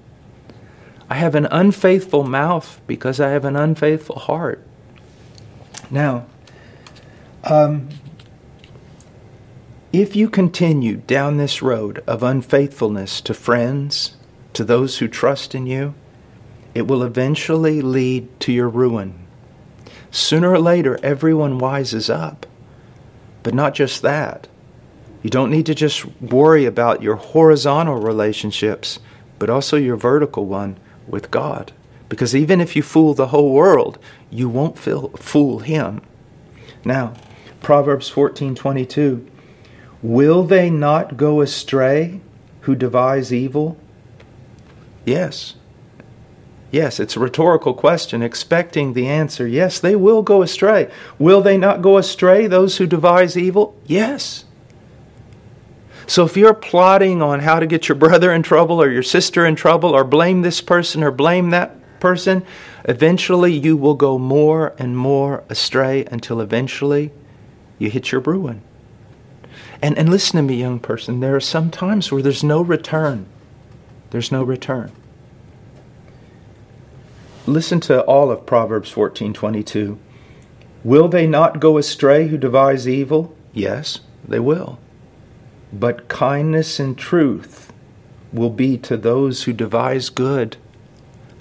I 1.09 1.15
have 1.15 1.35
an 1.35 1.47
unfaithful 1.49 2.23
mouth 2.23 2.81
because 2.85 3.19
I 3.19 3.29
have 3.29 3.45
an 3.45 3.55
unfaithful 3.55 4.19
heart. 4.19 4.65
Now, 5.89 6.25
um, 7.43 7.89
if 10.01 10.15
you 10.15 10.29
continue 10.29 10.97
down 10.97 11.37
this 11.37 11.63
road 11.63 12.03
of 12.05 12.21
unfaithfulness 12.21 13.19
to 13.19 13.33
friends, 13.33 14.15
to 14.53 14.63
those 14.63 14.99
who 14.99 15.07
trust 15.07 15.55
in 15.55 15.65
you, 15.65 15.95
it 16.75 16.85
will 16.85 17.01
eventually 17.01 17.81
lead 17.81 18.39
to 18.41 18.51
your 18.51 18.69
ruin. 18.69 19.17
Sooner 20.11 20.51
or 20.51 20.59
later, 20.59 20.99
everyone 21.01 21.59
wises 21.59 22.13
up. 22.13 22.45
But 23.41 23.55
not 23.55 23.73
just 23.73 24.03
that. 24.03 24.47
You 25.23 25.31
don't 25.31 25.49
need 25.49 25.65
to 25.65 25.73
just 25.73 26.05
worry 26.21 26.65
about 26.65 27.01
your 27.01 27.15
horizontal 27.15 27.95
relationships, 27.95 28.99
but 29.39 29.49
also 29.49 29.77
your 29.77 29.95
vertical 29.95 30.45
one 30.45 30.77
with 31.07 31.31
God. 31.31 31.71
Because 32.07 32.35
even 32.35 32.61
if 32.61 32.75
you 32.75 32.83
fool 32.83 33.15
the 33.15 33.29
whole 33.29 33.51
world, 33.51 33.97
you 34.29 34.47
won't 34.47 34.77
fool 34.77 35.59
him. 35.59 36.01
Now, 36.85 37.13
Proverbs 37.61 38.11
14:22 38.11 39.25
Will 40.01 40.43
they 40.43 40.69
not 40.69 41.17
go 41.17 41.41
astray 41.41 42.21
who 42.61 42.75
devise 42.75 43.33
evil? 43.33 43.77
Yes. 45.05 45.55
Yes, 46.69 46.99
it's 46.99 47.15
a 47.15 47.19
rhetorical 47.19 47.73
question, 47.73 48.21
expecting 48.21 48.93
the 48.93 49.07
answer. 49.07 49.47
Yes, 49.47 49.79
they 49.79 49.95
will 49.95 50.21
go 50.21 50.41
astray. 50.41 50.91
Will 51.17 51.41
they 51.41 51.57
not 51.57 51.81
go 51.81 51.97
astray, 51.97 52.45
those 52.45 52.77
who 52.77 52.85
devise 52.85 53.37
evil? 53.37 53.75
Yes. 53.85 54.43
So 56.07 56.25
if 56.25 56.37
you're 56.37 56.53
plotting 56.53 57.21
on 57.21 57.39
how 57.39 57.59
to 57.59 57.67
get 57.67 57.87
your 57.87 57.95
brother 57.95 58.31
in 58.31 58.43
trouble 58.43 58.81
or 58.81 58.89
your 58.89 59.03
sister 59.03 59.45
in 59.45 59.55
trouble 59.55 59.91
or 59.91 60.03
blame 60.03 60.41
this 60.41 60.61
person 60.61 61.03
or 61.03 61.11
blame 61.11 61.49
that 61.51 61.75
person, 61.99 62.45
eventually 62.85 63.53
you 63.53 63.75
will 63.75 63.95
go 63.95 64.17
more 64.17 64.73
and 64.77 64.97
more 64.97 65.43
astray 65.49 66.05
until 66.11 66.41
eventually 66.41 67.11
you 67.79 67.89
hit 67.89 68.11
your 68.11 68.21
ruin. 68.21 68.61
And, 69.81 69.97
and 69.97 70.09
listen 70.09 70.37
to 70.37 70.43
me, 70.43 70.55
young 70.55 70.79
person, 70.79 71.19
there 71.19 71.35
are 71.35 71.41
some 71.41 71.69
times 71.69 72.11
where 72.11 72.21
there's 72.21 72.43
no 72.43 72.61
return. 72.61 73.27
There's 74.09 74.31
no 74.31 74.43
return. 74.43 74.91
Listen 77.45 77.79
to 77.81 78.01
all 78.01 78.29
of 78.29 78.45
Proverbs 78.45 78.91
14:22. 78.91 79.97
Will 80.83 81.07
they 81.07 81.27
not 81.27 81.59
go 81.59 81.77
astray 81.77 82.27
who 82.27 82.37
devise 82.37 82.87
evil? 82.87 83.35
Yes, 83.53 84.01
they 84.27 84.39
will. 84.39 84.79
But 85.71 86.07
kindness 86.07 86.79
and 86.79 86.97
truth 86.97 87.71
will 88.33 88.49
be 88.49 88.77
to 88.79 88.97
those 88.97 89.43
who 89.43 89.53
devise 89.53 90.09
good. 90.09 90.57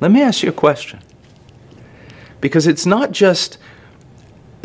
Let 0.01 0.11
me 0.11 0.23
ask 0.23 0.43
you 0.43 0.51
a 0.51 0.53
question. 0.53 1.01
Because 2.41 2.67
it's 2.67 2.87
not 2.87 3.13
just 3.13 3.59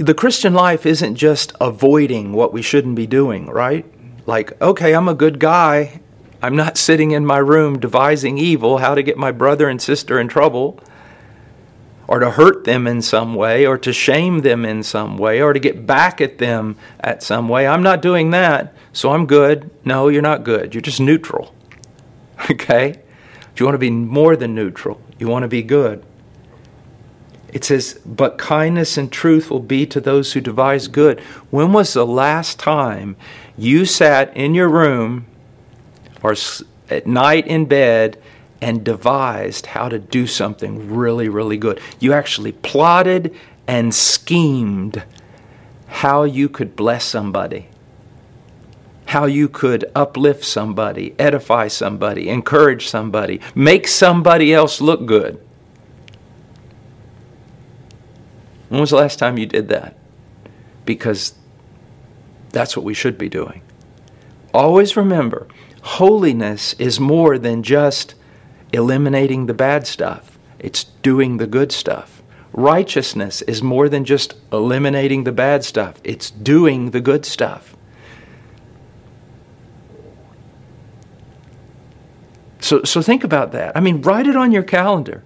the 0.01 0.13
Christian 0.15 0.53
life 0.55 0.85
isn't 0.85 1.15
just 1.15 1.53
avoiding 1.61 2.33
what 2.33 2.51
we 2.51 2.63
shouldn't 2.63 2.95
be 2.95 3.05
doing, 3.05 3.45
right? 3.47 3.85
Like, 4.25 4.59
okay, 4.59 4.93
I'm 4.93 5.07
a 5.07 5.13
good 5.13 5.39
guy. 5.39 6.01
I'm 6.41 6.55
not 6.55 6.77
sitting 6.77 7.11
in 7.11 7.23
my 7.23 7.37
room 7.37 7.79
devising 7.79 8.39
evil, 8.39 8.79
how 8.79 8.95
to 8.95 9.03
get 9.03 9.17
my 9.17 9.31
brother 9.31 9.69
and 9.69 9.79
sister 9.79 10.19
in 10.19 10.27
trouble, 10.27 10.79
or 12.07 12.19
to 12.19 12.31
hurt 12.31 12.63
them 12.63 12.87
in 12.87 13.03
some 13.03 13.35
way, 13.35 13.67
or 13.67 13.77
to 13.77 13.93
shame 13.93 14.39
them 14.39 14.65
in 14.65 14.81
some 14.81 15.17
way, 15.17 15.39
or 15.39 15.53
to 15.53 15.59
get 15.59 15.85
back 15.85 16.19
at 16.19 16.39
them 16.39 16.77
at 16.99 17.21
some 17.21 17.47
way. 17.47 17.67
I'm 17.67 17.83
not 17.83 18.01
doing 18.01 18.31
that, 18.31 18.73
so 18.93 19.11
I'm 19.11 19.27
good. 19.27 19.69
No, 19.85 20.07
you're 20.07 20.23
not 20.23 20.43
good. 20.43 20.73
You're 20.73 20.81
just 20.81 20.99
neutral. 20.99 21.53
Okay? 22.49 22.99
You 23.55 23.65
want 23.65 23.75
to 23.75 23.79
be 23.79 23.91
more 23.91 24.35
than 24.35 24.55
neutral? 24.55 24.99
You 25.19 25.27
want 25.27 25.43
to 25.43 25.47
be 25.47 25.61
good. 25.61 26.03
It 27.51 27.65
says, 27.65 27.99
But 28.05 28.37
kindness 28.37 28.97
and 28.97 29.11
truth 29.11 29.49
will 29.49 29.59
be 29.59 29.85
to 29.87 29.99
those 29.99 30.33
who 30.33 30.41
devise 30.41 30.87
good. 30.87 31.19
When 31.49 31.73
was 31.73 31.93
the 31.93 32.05
last 32.05 32.59
time 32.59 33.15
you 33.57 33.85
sat 33.85 34.35
in 34.35 34.55
your 34.55 34.69
room 34.69 35.25
or 36.23 36.35
at 36.89 37.07
night 37.07 37.47
in 37.47 37.65
bed 37.65 38.21
and 38.61 38.83
devised 38.83 39.65
how 39.67 39.89
to 39.89 39.99
do 39.99 40.27
something 40.27 40.93
really, 40.93 41.29
really 41.29 41.57
good? 41.57 41.81
You 41.99 42.13
actually 42.13 42.53
plotted 42.53 43.35
and 43.67 43.93
schemed 43.93 45.03
how 45.87 46.23
you 46.23 46.47
could 46.47 46.75
bless 46.75 47.03
somebody, 47.03 47.67
how 49.07 49.25
you 49.25 49.49
could 49.49 49.91
uplift 49.93 50.45
somebody, 50.45 51.13
edify 51.19 51.67
somebody, 51.67 52.29
encourage 52.29 52.87
somebody, 52.87 53.41
make 53.53 53.87
somebody 53.87 54.53
else 54.53 54.79
look 54.79 55.05
good. 55.05 55.45
When 58.71 58.79
was 58.79 58.91
the 58.91 58.95
last 58.95 59.19
time 59.19 59.37
you 59.37 59.45
did 59.45 59.67
that? 59.67 59.97
Because 60.85 61.33
that's 62.51 62.77
what 62.77 62.85
we 62.85 62.93
should 62.93 63.17
be 63.17 63.27
doing. 63.27 63.63
Always 64.53 64.95
remember, 64.95 65.49
holiness 65.81 66.71
is 66.79 66.97
more 66.97 67.37
than 67.37 67.63
just 67.63 68.15
eliminating 68.71 69.47
the 69.47 69.53
bad 69.53 69.87
stuff, 69.87 70.39
it's 70.57 70.85
doing 70.85 71.35
the 71.35 71.47
good 71.47 71.73
stuff. 71.73 72.23
Righteousness 72.53 73.41
is 73.41 73.61
more 73.61 73.89
than 73.89 74.05
just 74.05 74.35
eliminating 74.53 75.25
the 75.25 75.33
bad 75.33 75.65
stuff, 75.65 75.99
it's 76.05 76.31
doing 76.31 76.91
the 76.91 77.01
good 77.01 77.25
stuff. 77.25 77.75
So, 82.61 82.83
so 82.83 83.01
think 83.01 83.25
about 83.25 83.51
that. 83.51 83.75
I 83.75 83.81
mean, 83.81 84.01
write 84.01 84.27
it 84.27 84.37
on 84.37 84.53
your 84.53 84.63
calendar. 84.63 85.23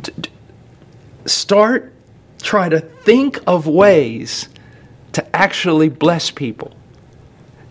D- 0.00 0.30
start 1.24 1.94
try 2.46 2.68
to 2.68 2.80
think 2.80 3.40
of 3.46 3.66
ways 3.66 4.48
to 5.12 5.36
actually 5.36 5.88
bless 5.88 6.30
people. 6.30 6.72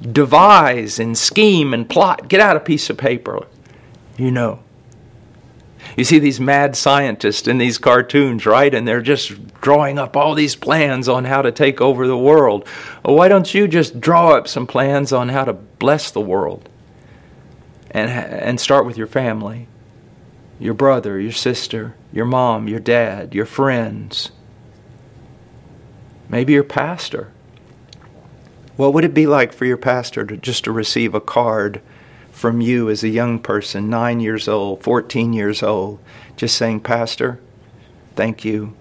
Devise 0.02 1.00
and 1.00 1.18
scheme 1.18 1.74
and 1.74 1.90
plot. 1.90 2.28
Get 2.28 2.42
out 2.42 2.58
a 2.58 2.60
piece 2.60 2.90
of 2.90 2.98
paper. 2.98 3.48
You 4.18 4.32
know. 4.32 4.60
You 5.96 6.04
see 6.04 6.20
these 6.20 6.40
mad 6.40 6.76
scientists 6.76 7.48
in 7.48 7.58
these 7.58 7.78
cartoons, 7.78 8.46
right? 8.46 8.74
And 8.74 8.88
they're 8.88 9.02
just 9.02 9.52
drawing 9.62 9.98
up 9.98 10.18
all 10.18 10.34
these 10.34 10.56
plans 10.56 11.08
on 11.08 11.24
how 11.24 11.42
to 11.42 11.52
take 11.52 11.80
over 11.80 12.06
the 12.06 12.18
world. 12.18 12.68
Well, 13.04 13.16
why 13.16 13.30
don't 13.30 13.54
you 13.54 13.68
just 13.68 14.02
draw 14.02 14.32
up 14.32 14.48
some 14.48 14.68
plans 14.68 15.14
on 15.14 15.30
how 15.30 15.46
to 15.46 15.54
bless 15.54 16.12
the 16.12 16.22
world? 16.22 16.68
And, 17.92 18.10
and 18.10 18.60
start 18.60 18.86
with 18.86 18.98
your 18.98 19.08
family 19.08 19.68
your 20.58 20.74
brother, 20.74 21.20
your 21.20 21.34
sister, 21.34 21.96
your 22.14 22.26
mom, 22.26 22.68
your 22.70 22.80
dad, 22.80 23.36
your 23.36 23.46
friends, 23.46 24.32
maybe 26.30 26.54
your 26.54 26.64
pastor. 26.64 27.32
What 28.76 28.94
would 28.94 29.06
it 29.06 29.14
be 29.14 29.28
like 29.28 29.54
for 29.54 29.66
your 29.66 29.78
pastor 29.78 30.26
to 30.26 30.38
just 30.38 30.64
to 30.66 30.72
receive 30.72 31.16
a 31.16 31.22
card 31.22 31.82
from 32.32 32.60
you 32.60 32.90
as 32.90 33.04
a 33.04 33.10
young 33.10 33.40
person, 33.40 33.90
9 33.90 34.20
years 34.20 34.48
old, 34.48 34.84
14 34.84 35.32
years 35.32 35.64
old, 35.64 36.00
just 36.36 36.58
saying, 36.58 36.82
"Pastor, 36.82 37.40
thank 38.16 38.44
you. 38.44 38.76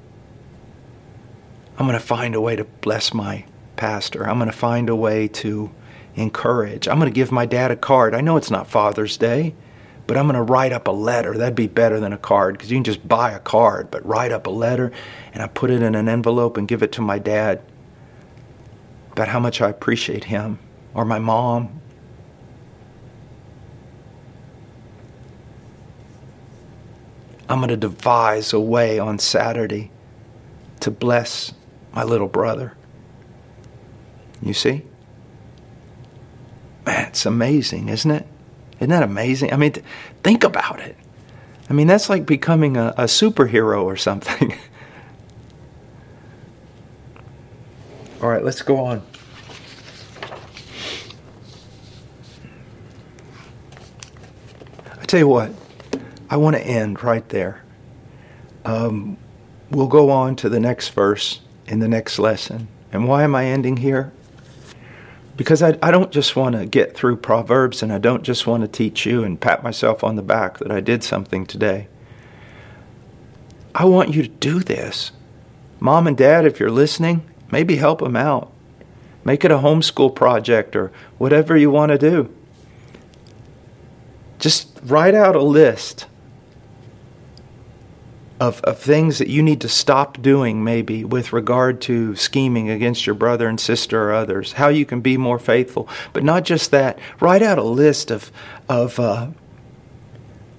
I'm 1.78 1.86
going 1.86 1.98
to 1.98 2.04
find 2.04 2.34
a 2.34 2.40
way 2.40 2.56
to 2.56 2.64
bless 2.64 3.14
my 3.14 3.44
pastor. 3.76 4.28
I'm 4.28 4.38
going 4.38 4.50
to 4.50 4.56
find 4.56 4.88
a 4.88 4.96
way 4.96 5.28
to 5.28 5.70
encourage. 6.14 6.86
I'm 6.86 6.98
going 6.98 7.10
to 7.10 7.14
give 7.14 7.32
my 7.32 7.46
dad 7.46 7.70
a 7.70 7.76
card. 7.76 8.14
I 8.14 8.20
know 8.20 8.36
it's 8.36 8.50
not 8.50 8.68
Father's 8.68 9.16
Day, 9.16 9.54
but 10.06 10.16
I'm 10.16 10.26
going 10.26 10.34
to 10.34 10.42
write 10.42 10.72
up 10.72 10.86
a 10.86 10.92
letter. 10.92 11.36
That'd 11.36 11.54
be 11.54 11.66
better 11.66 11.98
than 11.98 12.12
a 12.12 12.18
card 12.18 12.56
because 12.56 12.70
you 12.70 12.76
can 12.76 12.84
just 12.84 13.06
buy 13.06 13.32
a 13.32 13.38
card, 13.38 13.90
but 13.90 14.04
write 14.06 14.32
up 14.32 14.46
a 14.46 14.50
letter 14.50 14.92
and 15.32 15.42
I 15.42 15.46
put 15.46 15.70
it 15.70 15.82
in 15.82 15.94
an 15.94 16.08
envelope 16.08 16.56
and 16.56 16.68
give 16.68 16.82
it 16.82 16.92
to 16.92 17.02
my 17.02 17.18
dad 17.18 17.62
about 19.12 19.28
how 19.28 19.40
much 19.40 19.60
I 19.60 19.70
appreciate 19.70 20.24
him 20.24 20.58
or 20.92 21.04
my 21.04 21.18
mom. 21.18 21.80
I'm 27.48 27.58
going 27.58 27.68
to 27.68 27.76
devise 27.76 28.52
a 28.52 28.60
way 28.60 28.98
on 28.98 29.18
Saturday 29.18 29.90
to 30.80 30.90
bless 30.90 31.52
my 31.92 32.02
little 32.02 32.28
brother. 32.28 32.76
You 34.42 34.54
see? 34.54 34.82
Man, 36.84 37.08
it's 37.08 37.24
amazing, 37.24 37.88
isn't 37.88 38.10
it? 38.10 38.26
Isn't 38.78 38.90
that 38.90 39.02
amazing? 39.02 39.52
I 39.52 39.56
mean, 39.56 39.72
think 40.22 40.44
about 40.44 40.80
it. 40.80 40.96
I 41.68 41.72
mean, 41.72 41.86
that's 41.86 42.08
like 42.10 42.26
becoming 42.26 42.76
a, 42.76 42.88
a 42.96 43.04
superhero 43.04 43.82
or 43.84 43.96
something. 43.96 44.54
All 48.22 48.28
right, 48.28 48.44
let's 48.44 48.62
go 48.62 48.84
on. 48.84 49.02
I 55.00 55.04
tell 55.06 55.20
you 55.20 55.28
what, 55.28 55.52
I 56.30 56.36
want 56.36 56.56
to 56.56 56.62
end 56.62 57.02
right 57.02 57.28
there. 57.28 57.62
Um, 58.64 59.18
we'll 59.70 59.88
go 59.88 60.10
on 60.10 60.36
to 60.36 60.48
the 60.48 60.60
next 60.60 60.88
verse 60.88 61.40
in 61.66 61.80
the 61.80 61.88
next 61.88 62.18
lesson. 62.18 62.68
And 62.92 63.08
why 63.08 63.22
am 63.24 63.34
I 63.34 63.46
ending 63.46 63.78
here? 63.78 64.12
Because 65.36 65.62
I, 65.62 65.76
I 65.82 65.90
don't 65.90 66.12
just 66.12 66.36
want 66.36 66.54
to 66.54 66.66
get 66.66 66.94
through 66.94 67.16
Proverbs 67.16 67.82
and 67.82 67.92
I 67.92 67.98
don't 67.98 68.22
just 68.22 68.46
want 68.46 68.62
to 68.62 68.68
teach 68.68 69.04
you 69.04 69.24
and 69.24 69.40
pat 69.40 69.62
myself 69.62 70.04
on 70.04 70.16
the 70.16 70.22
back 70.22 70.58
that 70.58 70.70
I 70.70 70.80
did 70.80 71.02
something 71.02 71.46
today. 71.46 71.88
I 73.74 73.84
want 73.86 74.14
you 74.14 74.22
to 74.22 74.28
do 74.28 74.60
this. 74.60 75.10
Mom 75.80 76.06
and 76.06 76.16
dad, 76.16 76.46
if 76.46 76.60
you're 76.60 76.70
listening, 76.70 77.28
maybe 77.50 77.76
help 77.76 78.00
them 78.00 78.16
out. 78.16 78.52
Make 79.24 79.44
it 79.44 79.50
a 79.50 79.58
homeschool 79.58 80.14
project 80.14 80.76
or 80.76 80.92
whatever 81.18 81.56
you 81.56 81.70
want 81.70 81.90
to 81.90 81.98
do. 81.98 82.32
Just 84.38 84.78
write 84.84 85.14
out 85.14 85.34
a 85.34 85.42
list 85.42 86.06
of, 88.40 88.60
of 88.62 88.78
things 88.78 89.18
that 89.18 89.28
you 89.28 89.42
need 89.42 89.60
to 89.60 89.68
stop 89.68 90.20
doing, 90.20 90.64
maybe 90.64 91.04
with 91.04 91.32
regard 91.32 91.80
to 91.82 92.16
scheming 92.16 92.68
against 92.68 93.06
your 93.06 93.14
brother 93.14 93.48
and 93.48 93.60
sister 93.60 94.10
or 94.10 94.12
others, 94.12 94.52
how 94.52 94.68
you 94.68 94.84
can 94.84 95.00
be 95.00 95.16
more 95.16 95.38
faithful. 95.38 95.88
But 96.12 96.24
not 96.24 96.44
just 96.44 96.70
that, 96.72 96.98
write 97.20 97.42
out 97.42 97.58
a 97.58 97.62
list 97.62 98.10
of, 98.10 98.32
of, 98.68 98.98
uh, 98.98 99.28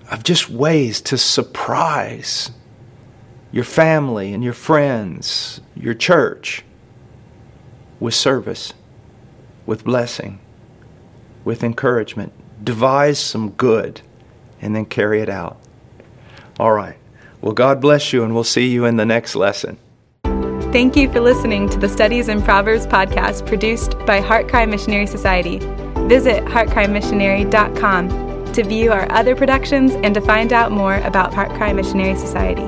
of 0.10 0.24
just 0.24 0.50
ways 0.50 1.02
to 1.02 1.18
surprise 1.18 2.52
your 3.52 3.66
family 3.66 4.34
and 4.34 4.44
your 4.44 4.54
friends, 4.54 5.62
your 5.76 5.94
church, 5.94 6.64
with 8.00 8.14
service, 8.14 8.74
with 9.66 9.84
blessing, 9.84 10.40
with 11.44 11.64
encouragement. 11.64 12.32
Devise 12.64 13.20
some 13.20 13.52
good 13.52 14.02
and 14.62 14.76
then 14.76 14.86
carry 14.86 15.22
it 15.22 15.30
out. 15.30 15.60
All 16.60 16.72
right. 16.72 16.98
Well, 17.46 17.54
God 17.54 17.80
bless 17.80 18.12
you, 18.12 18.24
and 18.24 18.34
we'll 18.34 18.44
see 18.44 18.70
you 18.70 18.86
in 18.86 18.98
the 18.98 19.06
next 19.06 19.36
lesson. 19.36 19.78
Thank 20.74 20.96
you 20.96 21.12
for 21.12 21.20
listening 21.20 21.70
to 21.70 21.78
the 21.78 21.88
Studies 21.88 22.28
in 22.28 22.42
Proverbs 22.42 22.88
podcast 22.88 23.46
produced 23.46 23.92
by 24.00 24.20
HeartCry 24.20 24.68
Missionary 24.68 25.06
Society. 25.06 25.60
Visit 26.08 26.44
heartcrymissionary.com 26.46 28.52
to 28.52 28.64
view 28.64 28.92
our 28.92 29.12
other 29.12 29.36
productions 29.36 29.94
and 29.94 30.16
to 30.16 30.22
find 30.22 30.52
out 30.52 30.72
more 30.72 30.96
about 31.02 31.34
HeartCry 31.34 31.76
Missionary 31.76 32.16
Society. 32.16 32.68